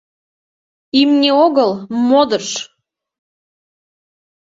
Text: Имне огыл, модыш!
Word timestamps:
Имне 0.99 1.29
огыл, 1.45 1.71
модыш! 2.09 2.47